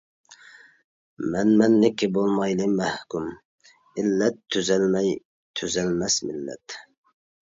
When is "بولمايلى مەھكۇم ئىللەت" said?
2.15-4.41